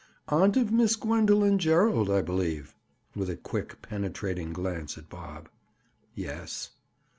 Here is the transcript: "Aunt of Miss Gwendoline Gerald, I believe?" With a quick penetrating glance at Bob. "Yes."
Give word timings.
"Aunt 0.29 0.57
of 0.57 0.71
Miss 0.71 0.95
Gwendoline 0.95 1.59
Gerald, 1.59 2.09
I 2.09 2.23
believe?" 2.23 2.73
With 3.15 3.29
a 3.29 3.37
quick 3.37 3.83
penetrating 3.83 4.51
glance 4.51 4.97
at 4.97 5.09
Bob. 5.09 5.47
"Yes." 6.15 6.71